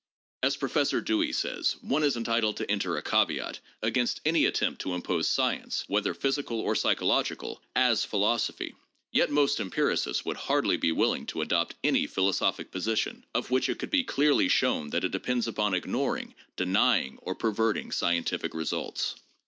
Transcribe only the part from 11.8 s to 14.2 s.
any philosophic position of which it could be